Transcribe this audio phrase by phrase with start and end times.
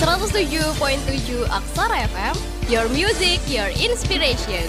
[0.00, 2.34] 107.7 Aksara FM,
[2.72, 4.64] Your Music, Your Inspiration.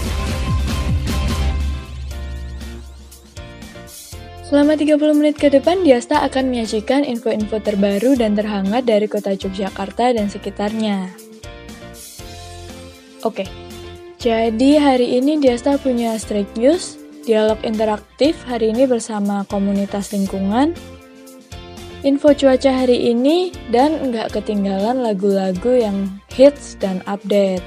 [4.44, 10.12] Selama 30 menit ke depan, Diasta akan menyajikan info-info terbaru dan terhangat dari kota Yogyakarta
[10.12, 11.08] dan sekitarnya.
[13.24, 13.48] Oke,
[14.20, 20.76] jadi hari ini Diasta punya Strike News, dialog interaktif hari ini bersama komunitas lingkungan,
[22.02, 27.62] info cuaca hari ini, dan nggak ketinggalan lagu-lagu yang hits dan update.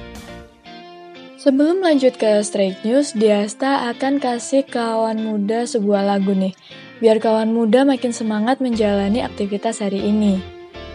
[1.40, 6.52] Sebelum lanjut ke Strike News, Diasta akan kasih kawan muda sebuah lagu nih,
[7.00, 10.42] biar kawan muda makin semangat menjalani aktivitas hari ini.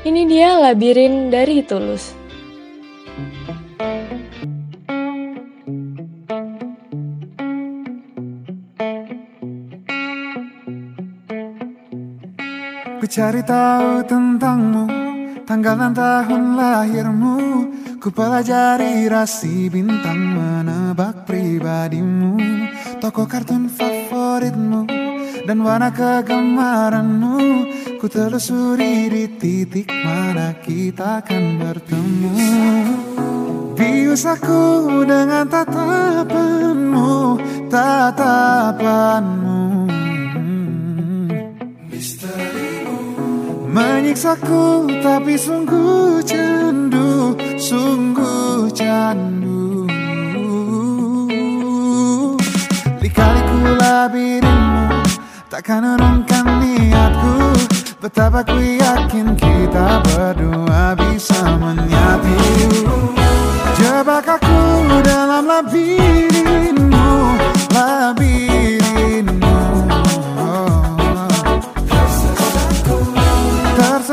[0.04, 2.19] Ini dia Labirin dari Tulus.
[13.10, 14.86] Cari tahu tentangmu
[15.42, 17.38] Tanggal dan tahun lahirmu.
[17.98, 22.38] Ku pelajari rasi bintang menebak pribadimu.
[23.02, 24.86] Toko kartun favoritmu
[25.42, 27.36] Dan warna kegemaranmu.
[27.98, 32.34] Ku telusuri di titik mana kita akan bertemu.
[33.74, 37.10] Bius aku dengan tatapanmu
[37.66, 39.59] Tatapanmu
[43.70, 49.86] Menyiksaku tapi sungguh candu Sungguh candu.
[52.98, 55.06] Lika-liku labirinmu
[55.46, 57.54] Takkan urungkan niatku.
[58.02, 62.38] Betapa ku yakin kita berdua bisa menyatu.
[63.78, 67.10] Jebak aku dalam labirinmu
[67.70, 69.29] Labirinmu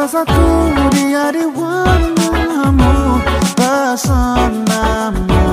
[0.07, 3.19] Tersesatku dia di warnamu
[3.59, 5.43] Pesonamu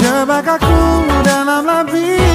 [0.00, 0.80] Jebak aku
[1.20, 2.29] dalam labirinmu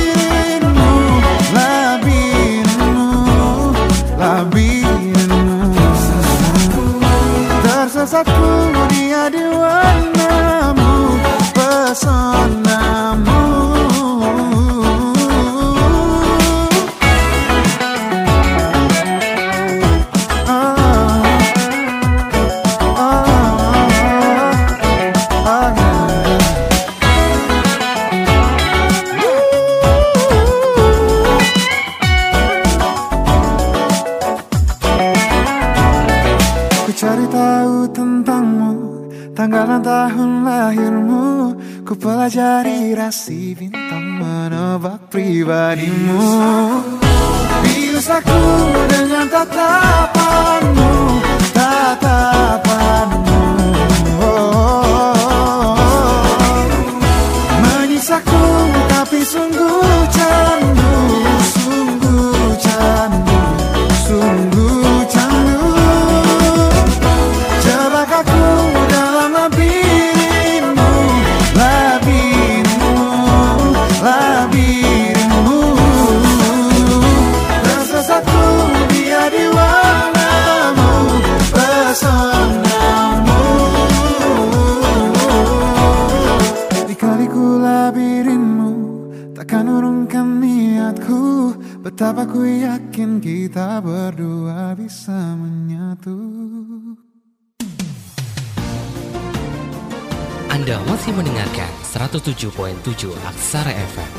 [102.15, 104.11] 107.7 Aksara FM.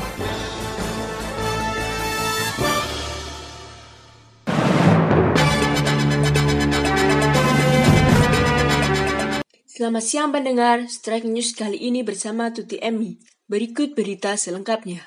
[9.65, 13.17] Selamat siang pendengar, Strike News kali ini bersama Tuti Emi.
[13.49, 15.01] Berikut berita selengkapnya.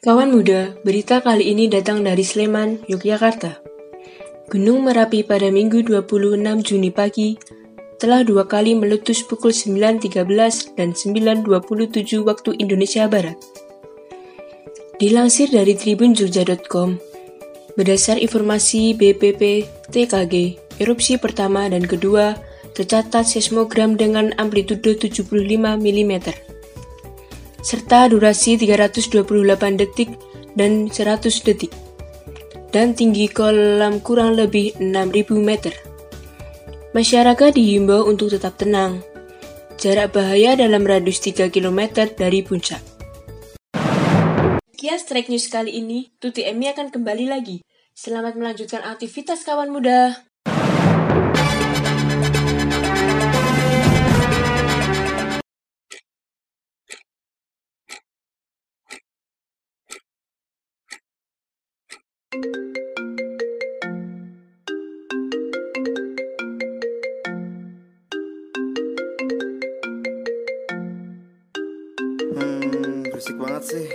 [0.00, 3.60] Kawan muda, berita kali ini datang dari Sleman, Yogyakarta.
[4.48, 7.36] Gunung Merapi pada Minggu 26 Juni pagi
[7.98, 13.38] telah dua kali meletus pukul 9.13 dan 9.27 waktu Indonesia Barat.
[14.98, 16.98] Dilansir dari tribunjogja.com,
[17.78, 20.34] Berdasar informasi BPP TKG,
[20.82, 22.34] erupsi pertama dan kedua
[22.74, 25.30] tercatat seismogram dengan amplitudo 75
[25.78, 26.14] mm
[27.62, 30.10] serta durasi 328 detik
[30.54, 31.70] dan 100 detik
[32.70, 35.87] dan tinggi kolam kurang lebih 6000 meter.
[36.96, 39.04] Masyarakat dihimbau untuk tetap tenang.
[39.76, 42.80] Jarak bahaya dalam radius 3 km dari puncak.
[44.72, 47.60] Sekian Strike News kali ini, Tuti Emi akan kembali lagi.
[47.92, 50.16] Selamat melanjutkan aktivitas kawan muda.
[62.32, 62.87] Hmm,
[73.58, 73.88] banget sih.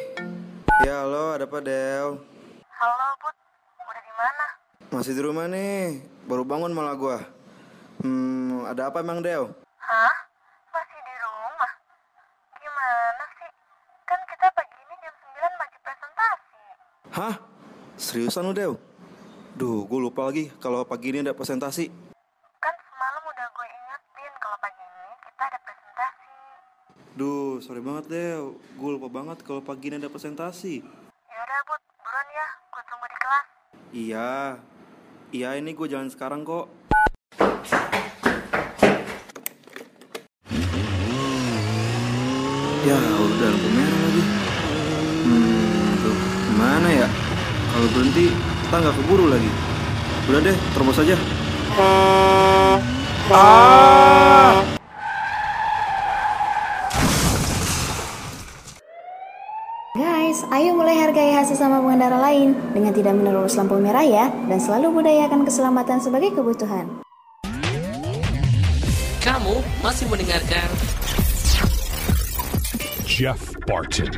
[0.84, 2.20] Ya halo, ada apa Del?
[2.68, 3.36] Halo Put,
[3.80, 4.46] udah di mana?
[4.92, 7.24] Masih di rumah nih, baru bangun malah gua.
[8.04, 9.48] Hmm, ada apa emang Del?
[9.80, 10.16] Hah?
[10.68, 11.72] Masih di rumah?
[12.60, 13.52] Gimana sih?
[14.04, 16.60] Kan kita pagi ini jam 9 masih presentasi.
[17.16, 17.36] Hah?
[17.96, 18.74] Seriusan lu Del?
[19.56, 21.88] Duh, gue lupa lagi kalau pagi ini ada presentasi.
[22.60, 26.32] Kan semalam udah gue ingetin kalau pagi ini kita ada presentasi.
[27.16, 28.60] Duh, sorry banget Del.
[28.76, 30.84] Gue lupa banget kalau pagi ini ada presentasi.
[30.84, 33.46] Yaudah Put, buruan ya, gue tunggu di kelas.
[33.96, 34.32] Iya,
[35.32, 36.68] iya ini gue jalan sekarang kok.
[42.84, 44.24] Ya udah lampu merah lagi.
[45.24, 46.16] Hmm, tuh
[46.60, 47.08] mana ya?
[47.72, 48.28] Kalau berhenti,
[48.68, 49.48] kita nggak keburu lagi.
[50.28, 51.16] Udah deh, terobos aja.
[53.24, 53.83] Guys,
[61.44, 66.90] sesama pengendara lain dengan tidak menerobos lampu merah ya, dan selalu budayakan keselamatan sebagai kebutuhan.
[69.24, 70.68] Kamu masih mendengarkan
[73.08, 74.12] Jeff Barton.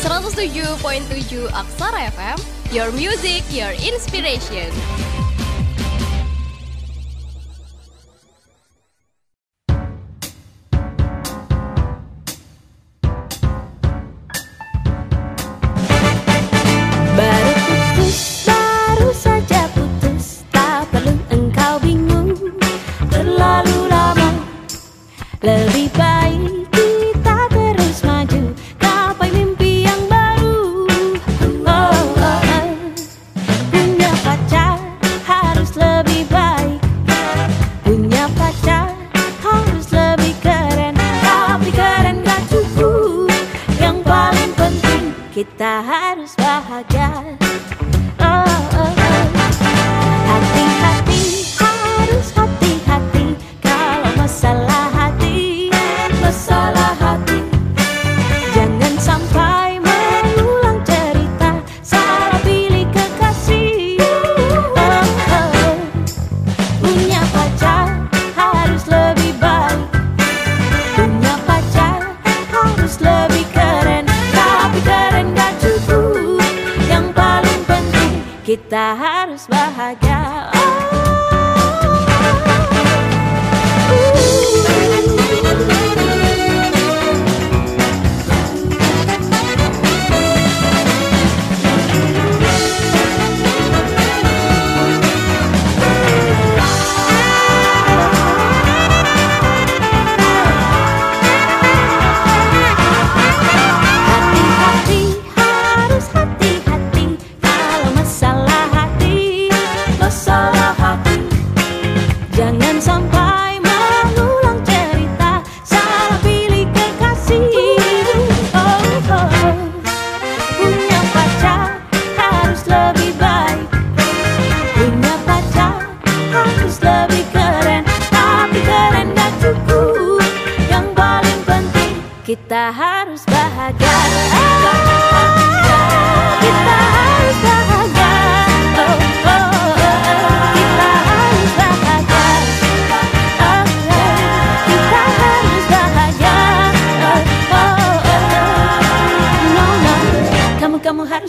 [0.00, 2.38] 107.7 Aksara FM,
[2.72, 4.70] your music, your inspiration.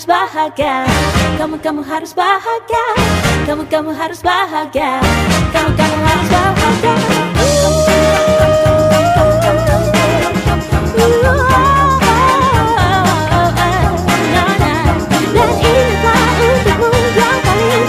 [0.01, 0.81] harus bahagia.
[1.37, 2.85] Kamu kamu harus bahagia.
[3.45, 4.97] Kamu kamu harus bahagia.
[5.53, 6.97] Kamu kamu harus bahagia.
[15.37, 17.85] Dan inilah untukmu yang paling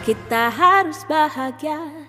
[0.00, 2.05] Kita harus bahagia.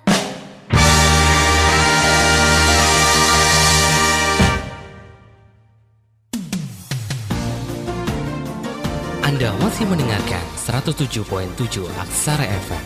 [9.37, 12.85] Anda masih mendengarkan 107.7 Aksara FM.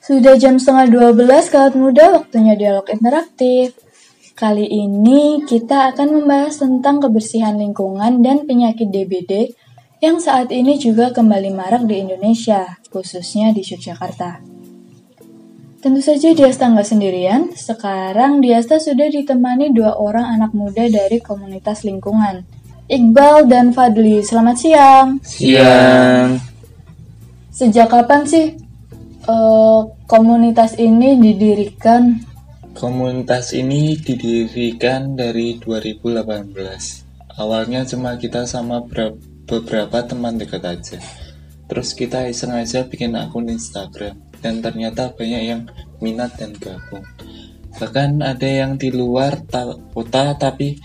[0.00, 3.76] Sudah jam setengah 12 kawat muda waktunya dialog interaktif.
[4.32, 9.52] Kali ini kita akan membahas tentang kebersihan lingkungan dan penyakit DBD
[10.04, 14.44] yang saat ini juga kembali marak di Indonesia, khususnya di Yogyakarta.
[15.80, 21.86] Tentu saja Diasta nggak sendirian, sekarang Diasta sudah ditemani dua orang anak muda dari komunitas
[21.86, 22.44] lingkungan,
[22.86, 24.22] Iqbal dan Fadli.
[24.22, 25.08] Selamat siang.
[25.24, 26.38] Siang.
[27.50, 28.54] Sejak kapan sih
[29.26, 32.22] eh, komunitas ini didirikan?
[32.76, 36.52] Komunitas ini didirikan dari 2018.
[37.40, 40.98] Awalnya cuma kita sama ber- beberapa teman dekat aja.
[41.66, 45.62] Terus kita iseng aja bikin akun Instagram dan ternyata banyak yang
[45.98, 47.02] minat dan gabung.
[47.76, 50.78] Bahkan ada yang di luar ta- kota tapi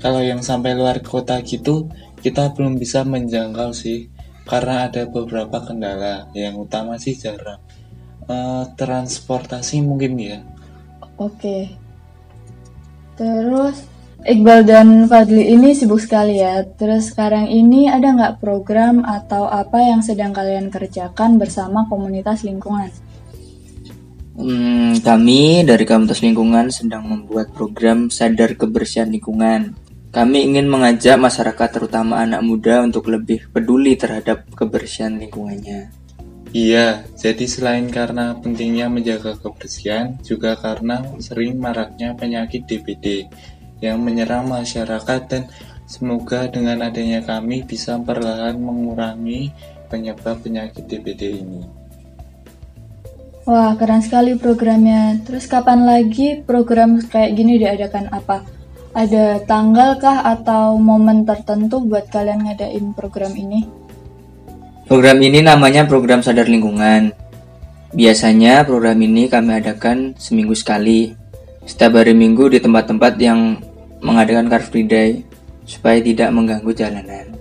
[0.00, 1.88] kalau yang sampai luar kota gitu
[2.20, 4.12] kita belum bisa menjangkau sih
[4.44, 6.28] karena ada beberapa kendala.
[6.36, 7.60] Yang utama sih jarak.
[8.26, 10.38] Eh, transportasi mungkin ya.
[11.16, 11.72] Oke.
[13.16, 13.95] Terus
[14.26, 16.66] Iqbal dan Fadli ini sibuk sekali ya.
[16.66, 22.90] Terus sekarang ini ada nggak program atau apa yang sedang kalian kerjakan bersama komunitas lingkungan?
[24.34, 29.78] Hmm, kami dari Komunitas Lingkungan sedang membuat program sadar kebersihan lingkungan.
[30.10, 35.88] Kami ingin mengajak masyarakat terutama anak muda untuk lebih peduli terhadap kebersihan lingkungannya.
[36.50, 43.28] Iya, jadi selain karena pentingnya menjaga kebersihan, juga karena sering maraknya penyakit DBD
[43.84, 45.42] yang menyerang masyarakat dan
[45.84, 49.52] semoga dengan adanya kami bisa perlahan mengurangi
[49.86, 51.62] penyebab penyakit DBD ini.
[53.46, 55.22] Wah, keren sekali programnya.
[55.22, 58.42] Terus kapan lagi program kayak gini diadakan apa?
[58.90, 63.62] Ada tanggal kah atau momen tertentu buat kalian ngadain program ini?
[64.90, 67.14] Program ini namanya program sadar lingkungan.
[67.94, 71.14] Biasanya program ini kami adakan seminggu sekali.
[71.62, 73.62] Setiap hari minggu di tempat-tempat yang
[74.06, 75.26] mengadakan Car Free Day
[75.66, 77.34] supaya tidak mengganggu jalanan.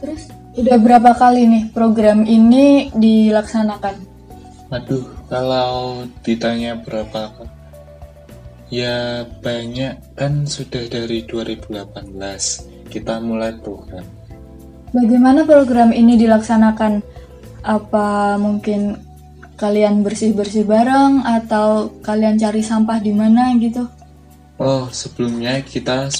[0.00, 4.08] Terus udah berapa kali nih program ini dilaksanakan?
[4.72, 7.28] Waduh, kalau ditanya berapa
[8.70, 11.90] Ya banyak kan sudah dari 2018
[12.86, 14.06] kita mulai program.
[14.94, 17.02] Bagaimana program ini dilaksanakan?
[17.66, 18.94] Apa mungkin
[19.58, 23.90] kalian bersih-bersih bareng atau kalian cari sampah di mana gitu?
[24.60, 26.12] Oh, sebelumnya kita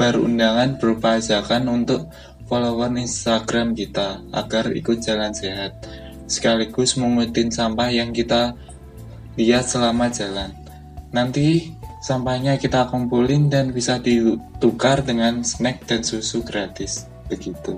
[0.00, 2.08] berundangan berupa ajakan untuk
[2.48, 5.84] follower Instagram kita agar ikut jalan sehat,
[6.24, 8.56] sekaligus mengutin sampah yang kita
[9.36, 10.48] lihat selama jalan.
[11.12, 17.04] Nanti sampahnya kita kumpulin dan bisa ditukar dengan snack dan susu gratis.
[17.28, 17.76] Begitu.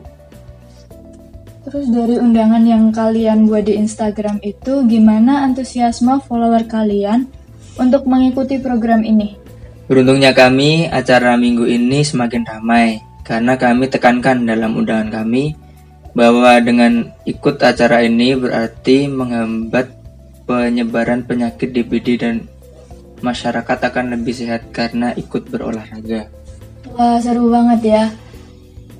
[1.66, 7.26] Terus dari undangan yang kalian buat di Instagram itu, gimana antusiasme follower kalian
[7.74, 9.45] untuk mengikuti program ini?
[9.86, 15.54] Beruntungnya kami, acara minggu ini semakin ramai karena kami tekankan dalam undangan kami
[16.10, 19.94] bahwa dengan ikut acara ini berarti menghambat
[20.46, 22.50] penyebaran penyakit DBD dan
[23.22, 26.30] masyarakat akan lebih sehat karena ikut berolahraga.
[26.94, 28.04] Wah, seru banget ya.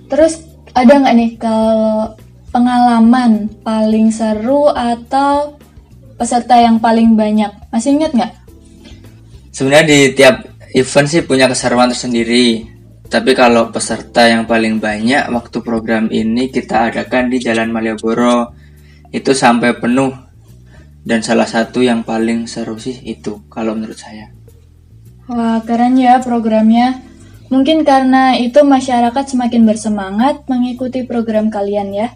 [0.07, 2.15] Terus ada nggak nih kalau
[2.55, 5.59] pengalaman paling seru atau
[6.15, 7.51] peserta yang paling banyak?
[7.75, 8.33] Masih ingat nggak?
[9.51, 12.69] Sebenarnya di tiap event sih punya keseruan tersendiri.
[13.07, 18.51] Tapi kalau peserta yang paling banyak waktu program ini kita adakan di Jalan Malioboro
[19.15, 20.11] itu sampai penuh
[21.07, 24.29] dan salah satu yang paling seru sih itu kalau menurut saya.
[25.31, 26.99] Wah, keren ya programnya.
[27.47, 32.09] Mungkin karena itu masyarakat semakin bersemangat mengikuti program kalian ya.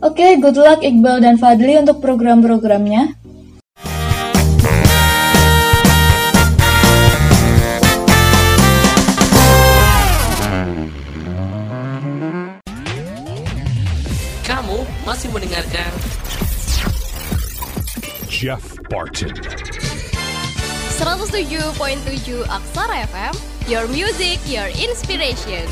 [0.00, 3.19] Oke, good luck Iqbal dan Fadli untuk program-programnya.
[15.10, 15.90] Masih mendengarkan
[18.30, 19.34] Jeff Barton.
[21.02, 23.34] 107.7 Aksara FM,
[23.66, 25.66] your music, your inspiration.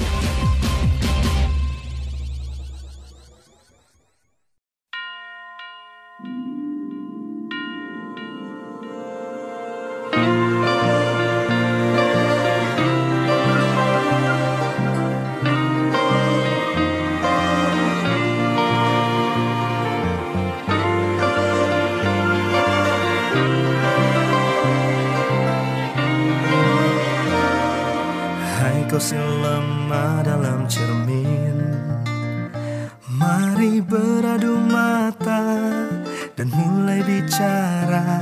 [37.38, 38.18] Bicara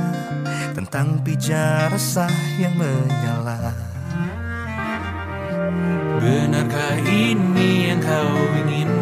[0.77, 2.29] tentang pijar resah
[2.61, 3.73] yang menyala.
[6.21, 8.93] Benarkah ini yang kau ingin?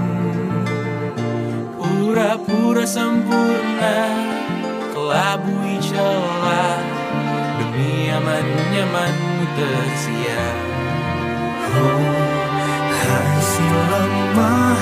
[1.75, 4.00] Pura-pura sempurna
[4.95, 6.79] Kelabui celah
[7.60, 10.55] Demi aman nyamanmu tersiar
[11.75, 12.07] Oh,
[12.88, 14.79] hai si lemah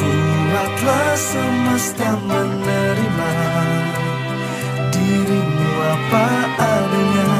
[0.00, 3.32] Buatlah semesta menerima
[5.08, 6.26] Dirimu apa
[6.60, 7.32] adanya.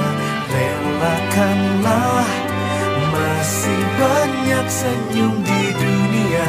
[0.48, 2.24] Relakanlah
[3.12, 6.48] Masih banyak senyum di dunia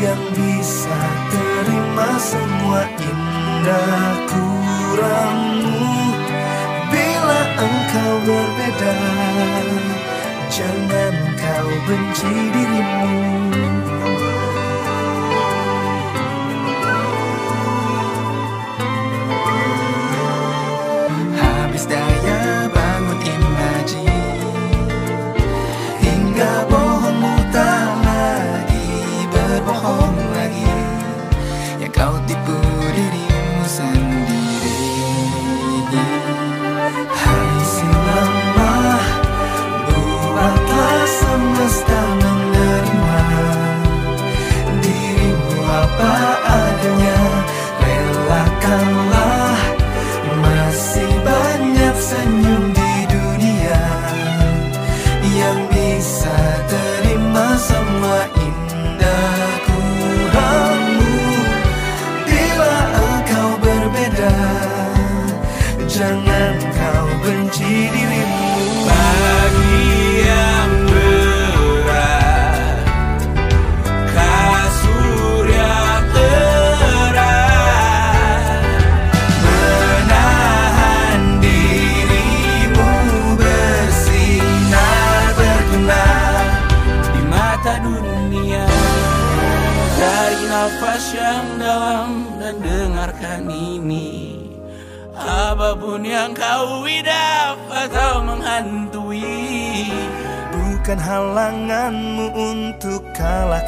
[0.00, 5.92] Yang bisa terima semua indah kurangmu.
[6.88, 8.96] Bila engkau berbeda
[10.48, 13.69] Jangan kau benci dirimu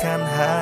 [0.02, 0.61] kalahkan hari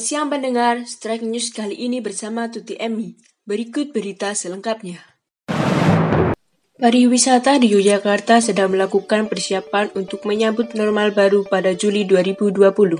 [0.00, 3.20] siang pendengar, Strike News kali ini bersama Tuti Emi.
[3.44, 5.04] Berikut berita selengkapnya.
[6.80, 12.96] Pariwisata di Yogyakarta sedang melakukan persiapan untuk menyambut normal baru pada Juli 2020.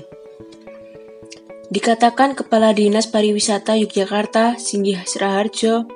[1.73, 5.89] Dikatakan Kepala Dinas Pariwisata Yogyakarta, Singgih Raharjo,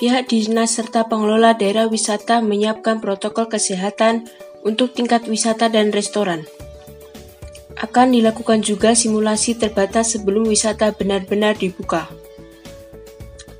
[0.00, 4.24] pihak dinas serta pengelola daerah wisata menyiapkan protokol kesehatan
[4.64, 6.48] untuk tingkat wisata dan restoran.
[7.76, 12.08] Akan dilakukan juga simulasi terbatas sebelum wisata benar-benar dibuka.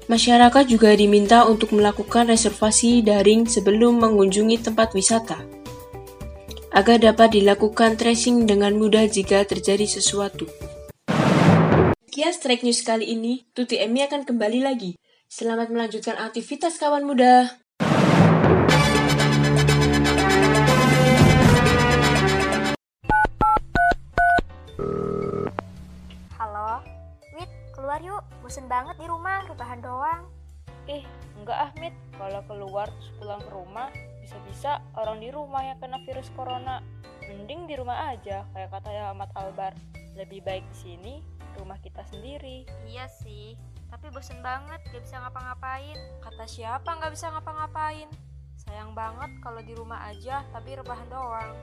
[0.09, 5.45] Masyarakat juga diminta untuk melakukan reservasi daring sebelum mengunjungi tempat wisata,
[6.73, 10.47] agar dapat dilakukan tracing dengan mudah jika terjadi sesuatu.
[12.07, 14.97] Sekian Strike News kali ini, Tuti Emi akan kembali lagi.
[15.29, 17.66] Selamat melanjutkan aktivitas kawan muda.
[26.37, 26.85] Halo,
[27.33, 28.23] Wit, keluar yuk.
[28.41, 30.29] Bosen banget di rumah, rebahan doang.
[30.87, 31.03] Ih,
[31.41, 31.95] enggak ah, Mit.
[32.15, 33.89] Kalau keluar terus pulang ke rumah,
[34.23, 36.85] bisa-bisa orang di rumah yang kena virus corona.
[37.27, 39.75] Mending di rumah aja, kayak kata Ahmad Albar.
[40.15, 41.15] Lebih baik di sini,
[41.59, 42.69] rumah kita sendiri.
[42.87, 43.57] Iya sih,
[43.89, 45.99] tapi bosen banget gak bisa ngapa-ngapain.
[46.21, 48.09] Kata siapa nggak bisa ngapa-ngapain?
[48.67, 51.55] Sayang banget kalau di rumah aja tapi rebahan doang.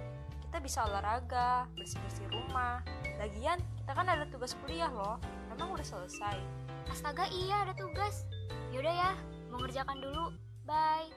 [0.54, 2.86] Kita bisa olahraga, bersih-bersih rumah.
[3.18, 5.18] Lagian, kita kan ada tugas kuliah loh.
[5.50, 6.38] Emang udah selesai.
[6.94, 8.30] Astaga iya ada tugas.
[8.70, 9.12] Yaudah ya,
[9.50, 10.30] mau ngerjakan dulu.
[10.62, 11.10] Bye.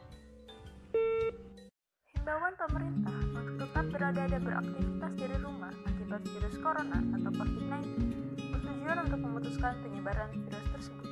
[2.17, 7.77] Himbauan pemerintah untuk tetap berada dan beraktivitas dari rumah akibat virus corona atau COVID-19
[8.57, 11.09] bertujuan untuk memutuskan penyebaran virus tersebut.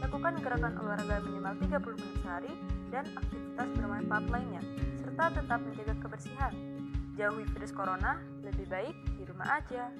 [0.00, 2.52] Lakukan gerakan olahraga minimal 30 menit sehari
[2.88, 4.64] dan aktivitas bermanfaat lainnya,
[5.04, 6.77] serta tetap menjaga kebersihan.
[7.18, 8.14] Jauhi virus corona,
[8.46, 9.90] lebih baik di rumah aja.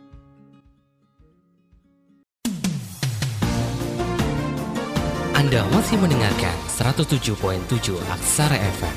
[5.35, 8.97] Anda masih mendengarkan 107.7 Aksara FM.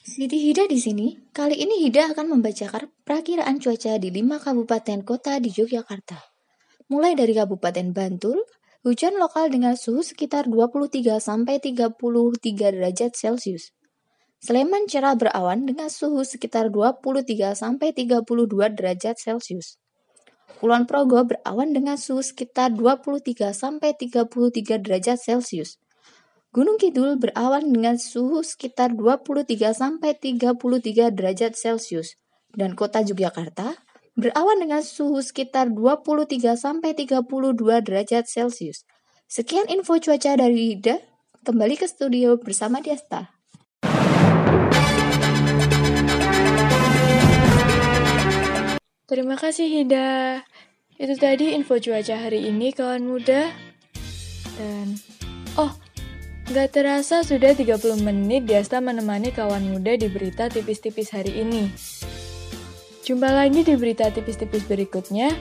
[0.00, 1.28] Siti Hida di sini.
[1.28, 6.37] Kali ini Hida akan membacakan perakiraan cuaca di 5 kabupaten kota di Yogyakarta.
[6.88, 8.48] Mulai dari Kabupaten Bantul,
[8.80, 11.92] hujan lokal dengan suhu sekitar 23 sampai 33
[12.72, 13.76] derajat Celcius.
[14.40, 18.24] Sleman cerah berawan dengan suhu sekitar 23 sampai 32
[18.72, 19.76] derajat Celcius.
[20.56, 25.76] Kulon Progo berawan dengan suhu sekitar 23 sampai 33 derajat Celcius.
[26.56, 32.16] Gunung Kidul berawan dengan suhu sekitar 23 sampai 33 derajat Celcius
[32.56, 33.76] dan kota Yogyakarta
[34.18, 37.22] berawan dengan suhu sekitar 23 sampai 32
[37.86, 38.82] derajat Celcius.
[39.30, 40.98] Sekian info cuaca dari Ida.
[41.46, 43.30] Kembali ke studio bersama Diasta.
[49.06, 50.42] Terima kasih Hida.
[50.98, 53.54] Itu tadi info cuaca hari ini kawan muda.
[54.58, 54.98] Dan
[55.54, 55.70] oh,
[56.48, 61.68] Gak terasa sudah 30 menit Diasta menemani kawan muda di berita tipis-tipis hari ini.
[63.08, 65.32] Jumpa lagi di berita tipis-tipis berikutnya.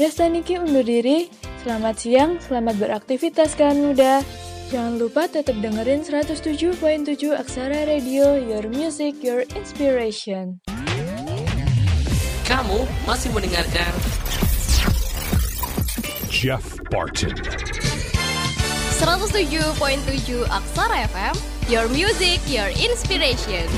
[0.00, 1.28] Diasta Niki undur diri.
[1.60, 4.24] Selamat siang, selamat beraktivitas kawan muda.
[4.72, 6.80] Jangan lupa tetap dengerin 107.7
[7.36, 10.64] Aksara Radio, Your Music, Your Inspiration.
[12.48, 13.92] Kamu masih mendengarkan
[16.32, 17.36] Jeff Barton.
[18.96, 19.76] 107.7
[20.48, 21.36] Aksara FM,
[21.68, 23.68] Your Music, Your Inspiration.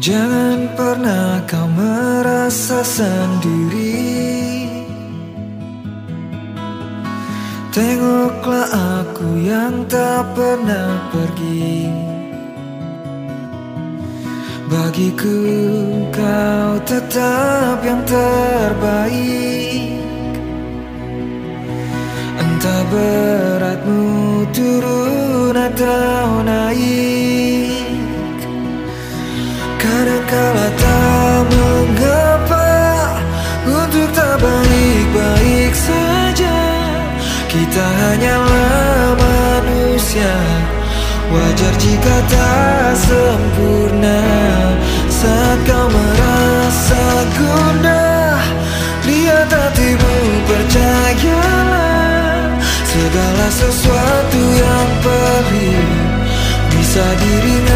[0.00, 4.00] Jangan pernah kau merasa sendiri.
[7.68, 11.92] Tengoklah aku yang tak pernah pergi.
[14.72, 15.36] Bagiku
[16.16, 20.00] kau tetap yang terbaik.
[22.40, 24.08] Entah beratmu
[24.48, 27.79] turun atau naik
[29.90, 32.70] Kadangkala tak mengapa
[33.66, 36.58] Untuk tak baik-baik saja
[37.50, 40.30] Kita hanyalah manusia.
[41.26, 44.22] Wajar jika tak sempurna
[45.10, 48.38] Saat kau merasa gundah.
[49.10, 52.46] Lihat hatimu percayalah
[52.86, 55.90] Segala sesuatu yang perih
[56.78, 57.69] Bisa diringankan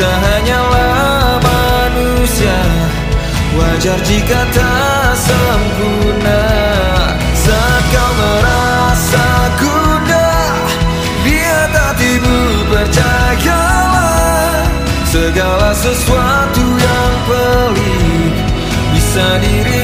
[0.00, 2.56] Kita hanyalah manusia.
[3.52, 6.44] Wajar jika tak sempurna.
[7.36, 9.26] Saat kau merasa
[9.60, 10.28] guna
[11.20, 12.40] Biar hatimu
[12.72, 14.64] percayalah
[15.04, 18.32] Segala sesuatu yang pelik.
[18.96, 19.79] Bisa diri